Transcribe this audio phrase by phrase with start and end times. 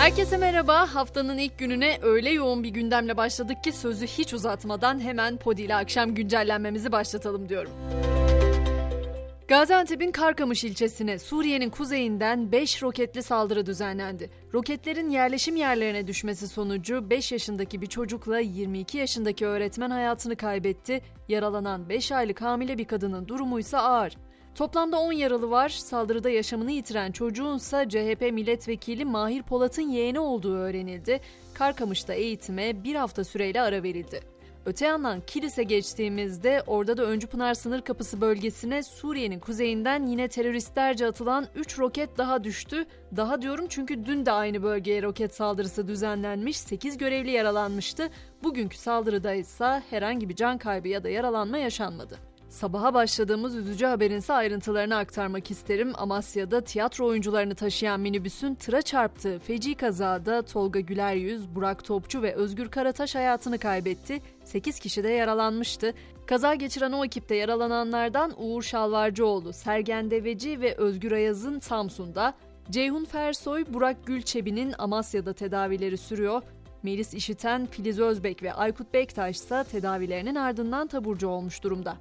[0.00, 0.94] Herkese merhaba.
[0.94, 5.74] Haftanın ilk gününe öyle yoğun bir gündemle başladık ki sözü hiç uzatmadan hemen Podi ile
[5.74, 7.70] akşam güncellenmemizi başlatalım diyorum.
[9.48, 14.30] Gaziantep'in Karkamış ilçesine Suriye'nin kuzeyinden 5 roketli saldırı düzenlendi.
[14.54, 21.00] Roketlerin yerleşim yerlerine düşmesi sonucu 5 yaşındaki bir çocukla 22 yaşındaki öğretmen hayatını kaybetti.
[21.28, 24.16] Yaralanan 5 aylık hamile bir kadının durumu ise ağır.
[24.54, 25.68] Toplamda 10 yaralı var.
[25.68, 31.20] Saldırıda yaşamını yitiren çocuğun ise CHP milletvekili Mahir Polat'ın yeğeni olduğu öğrenildi.
[31.54, 34.20] Karkamış'ta eğitime bir hafta süreyle ara verildi.
[34.66, 41.06] Öte yandan Kilis'e geçtiğimizde orada da Öncü Pınar sınır kapısı bölgesine Suriye'nin kuzeyinden yine teröristlerce
[41.06, 42.84] atılan 3 roket daha düştü.
[43.16, 48.10] Daha diyorum çünkü dün de aynı bölgeye roket saldırısı düzenlenmiş, 8 görevli yaralanmıştı.
[48.42, 52.29] Bugünkü saldırıda ise herhangi bir can kaybı ya da yaralanma yaşanmadı.
[52.50, 55.92] Sabaha başladığımız üzücü haberin ise ayrıntılarını aktarmak isterim.
[55.94, 62.68] Amasya'da tiyatro oyuncularını taşıyan minibüsün tıra çarptığı feci kazada Tolga Güleryüz, Burak Topçu ve Özgür
[62.68, 64.22] Karataş hayatını kaybetti.
[64.44, 65.94] 8 kişi de yaralanmıştı.
[66.26, 72.34] Kaza geçiren o ekipte yaralananlardan Uğur Şalvarcıoğlu, Sergen Deveci ve Özgür Ayaz'ın Samsun'da,
[72.70, 76.42] Ceyhun Fersoy, Burak Gülçebi'nin Amasya'da tedavileri sürüyor.
[76.82, 81.96] Melis İşiten, Filiz Özbek ve Aykut Bektaş ise tedavilerinin ardından taburcu olmuş durumda.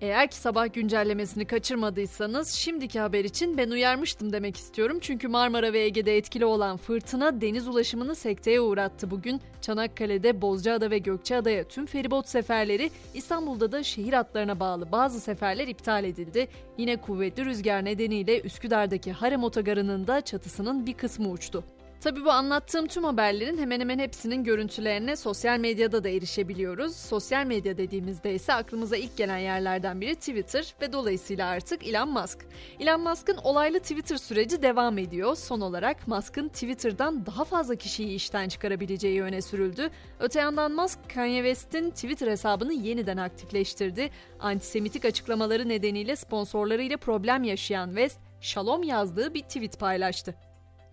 [0.00, 4.98] Eğer ki sabah güncellemesini kaçırmadıysanız şimdiki haber için ben uyarmıştım demek istiyorum.
[5.00, 9.40] Çünkü Marmara ve Ege'de etkili olan fırtına deniz ulaşımını sekteye uğrattı bugün.
[9.60, 16.04] Çanakkale'de Bozcaada ve Gökçeada'ya tüm feribot seferleri, İstanbul'da da şehir hatlarına bağlı bazı seferler iptal
[16.04, 16.48] edildi.
[16.78, 21.64] Yine kuvvetli rüzgar nedeniyle Üsküdar'daki Harem Otogarı'nın da çatısının bir kısmı uçtu.
[22.00, 26.96] Tabii bu anlattığım tüm haberlerin hemen hemen hepsinin görüntülerine sosyal medyada da erişebiliyoruz.
[26.96, 32.38] Sosyal medya dediğimizde ise aklımıza ilk gelen yerlerden biri Twitter ve dolayısıyla artık Elon Musk.
[32.80, 35.36] Elon Musk'ın olaylı Twitter süreci devam ediyor.
[35.36, 39.90] Son olarak Musk'ın Twitter'dan daha fazla kişiyi işten çıkarabileceği öne sürüldü.
[40.20, 44.10] Öte yandan Musk, Kanye West'in Twitter hesabını yeniden aktifleştirdi.
[44.40, 50.47] Antisemitik açıklamaları nedeniyle sponsorlarıyla problem yaşayan West, Shalom yazdığı bir tweet paylaştı.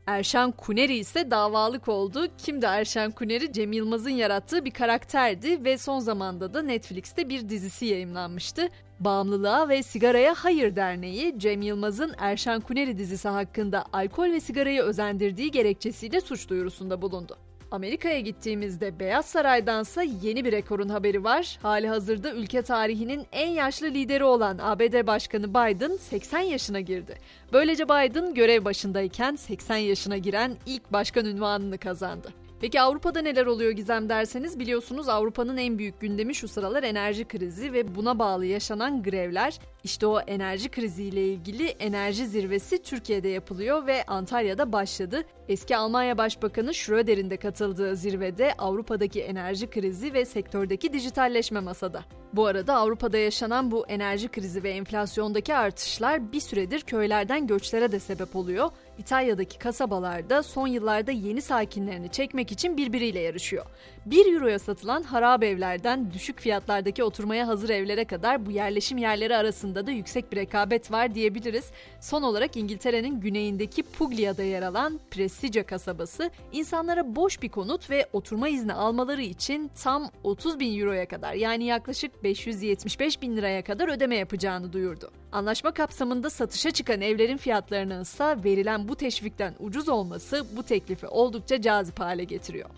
[0.08, 2.28] Erşan Kuneri ise davalık oldu.
[2.38, 3.54] Kimdi Erşan Kuneri?
[3.54, 8.70] Cem Yılmaz'ın yarattığı bir karakterdi ve son zamanda da Netflix'te bir dizisi yayınlanmıştı.
[9.00, 15.52] Bağımlılığa ve Sigaraya Hayır Derneği, Cem Yılmaz'ın Erşan Kuneri dizisi hakkında alkol ve sigarayı özendirdiği
[15.52, 17.38] gerekçesiyle suç duyurusunda bulundu.
[17.72, 21.60] Amerika'ya gittiğimizde Beyaz Saray'dansa yeni bir rekorun haberi var.
[21.62, 27.18] Hali hazırda ülke tarihinin en yaşlı lideri olan ABD Başkanı Biden 80 yaşına girdi.
[27.54, 32.45] Böylece Biden görev başındayken 80 yaşına giren ilk başkan ünvanını kazandı.
[32.62, 37.74] Peki Avrupa'da neler oluyor Gizem derseniz biliyorsunuz Avrupa'nın en büyük gündemi şu sıralar enerji krizi
[37.74, 39.60] ve buna bağlı yaşanan grevler.
[39.84, 45.24] İşte o enerji kriziyle ilgili enerji zirvesi Türkiye'de yapılıyor ve Antalya'da başladı.
[45.50, 52.04] Eski Almanya Başbakanı Schröder'in de katıldığı zirvede Avrupa'daki enerji krizi ve sektördeki dijitalleşme masada.
[52.34, 58.00] Bu arada Avrupa'da yaşanan bu enerji krizi ve enflasyondaki artışlar bir süredir köylerden göçlere de
[58.00, 58.70] sebep oluyor.
[58.98, 63.66] İtalya'daki kasabalarda son yıllarda yeni sakinlerini çekmek için birbiriyle yarışıyor.
[64.06, 69.88] 1 euroya satılan harap evlerden düşük fiyatlardaki oturmaya hazır evlere kadar bu yerleşim yerleri arasında
[69.88, 71.72] da yüksek bir rekabet var diyebiliriz.
[72.02, 78.50] Son olarak İngiltere'nin güneyindeki Puglia'da yer alan Prestigia kasabası insanlara boş bir konut ve oturma
[78.50, 84.16] izni almaları için tam 30 bin euroya kadar yani yaklaşık 575 bin liraya kadar ödeme
[84.16, 85.12] yapacağını duyurdu.
[85.32, 91.62] Anlaşma kapsamında satışa çıkan evlerin fiyatlarının ise verilen bu teşvikten ucuz olması bu teklifi oldukça
[91.62, 92.70] cazip hale getiriyor.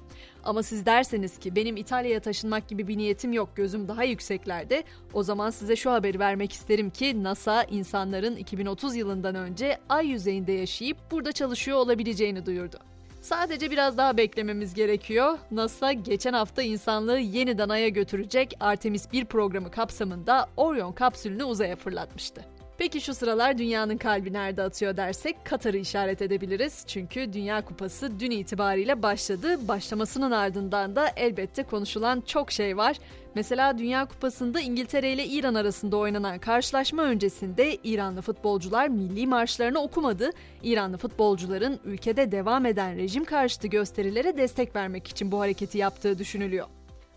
[0.44, 5.24] Ama siz derseniz ki benim İtalya'ya taşınmak gibi bir niyetim yok gözüm daha yükseklerde o
[5.24, 10.98] zaman size şu haberi vermek isterim ki NASA insanların 2030 yılından önce ay yüzeyinde yaşayıp
[11.12, 12.78] burada çalışıyor olabileceğini duyurdu.
[13.22, 15.38] Sadece biraz daha beklememiz gerekiyor.
[15.52, 22.57] NASA geçen hafta insanlığı yeniden Ay'a götürecek Artemis 1 programı kapsamında Orion kapsülünü uzaya fırlatmıştı.
[22.78, 26.84] Peki şu sıralar dünyanın kalbi nerede atıyor dersek Katar'ı işaret edebiliriz.
[26.88, 29.68] Çünkü Dünya Kupası dün itibariyle başladı.
[29.68, 32.98] Başlamasının ardından da elbette konuşulan çok şey var.
[33.36, 40.30] Mesela Dünya Kupası'nda İngiltere ile İran arasında oynanan karşılaşma öncesinde İranlı futbolcular milli marşlarını okumadı.
[40.64, 46.68] İranlı futbolcuların ülkede devam eden rejim karşıtı gösterilere destek vermek için bu hareketi yaptığı düşünülüyor.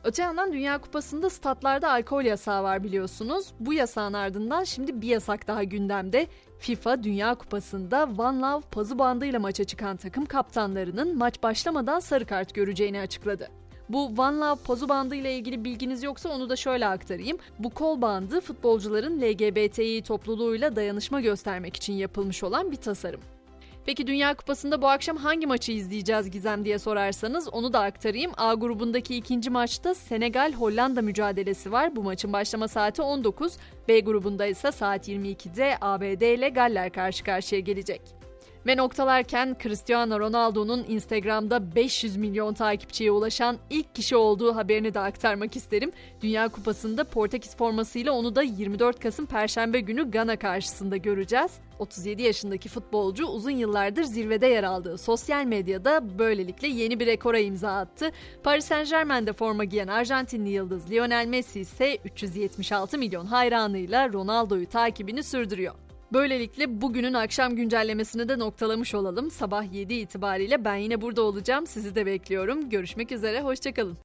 [0.05, 3.53] Öte yandan Dünya Kupası'nda statlarda alkol yasağı var biliyorsunuz.
[3.61, 6.27] Bu yasağın ardından şimdi bir yasak daha gündemde.
[6.59, 12.55] FIFA Dünya Kupası'nda One Love pazı bandıyla maça çıkan takım kaptanlarının maç başlamadan sarı kart
[12.55, 13.49] göreceğini açıkladı.
[13.89, 17.39] Bu One Love pozu bandı ile ilgili bilginiz yoksa onu da şöyle aktarayım.
[17.59, 23.21] Bu kol bandı futbolcuların LGBTİ topluluğuyla dayanışma göstermek için yapılmış olan bir tasarım.
[23.87, 28.33] Peki Dünya Kupası'nda bu akşam hangi maçı izleyeceğiz Gizem diye sorarsanız onu da aktarayım.
[28.37, 31.97] A grubundaki ikinci maçta Senegal-Hollanda mücadelesi var.
[31.97, 33.57] Bu maçın başlama saati 19.
[33.89, 38.20] B grubunda ise saat 22'de ABD ile Galler karşı karşıya gelecek.
[38.67, 45.57] Ve noktalarken Cristiano Ronaldo'nun Instagram'da 500 milyon takipçiye ulaşan ilk kişi olduğu haberini de aktarmak
[45.57, 45.93] isterim.
[46.23, 51.51] Dünya Kupası'nda Portekiz formasıyla onu da 24 Kasım Perşembe günü Gana karşısında göreceğiz.
[51.79, 57.77] 37 yaşındaki futbolcu uzun yıllardır zirvede yer aldığı sosyal medyada böylelikle yeni bir rekora imza
[57.77, 58.11] attı.
[58.43, 65.23] Paris Saint Germain'de forma giyen Arjantinli yıldız Lionel Messi ise 376 milyon hayranıyla Ronaldo'yu takibini
[65.23, 65.75] sürdürüyor.
[66.13, 69.31] Böylelikle bugünün akşam güncellemesini de noktalamış olalım.
[69.31, 71.67] Sabah 7 itibariyle ben yine burada olacağım.
[71.67, 72.71] Sizi de bekliyorum.
[72.71, 73.99] Görüşmek üzere, hoşçakalın.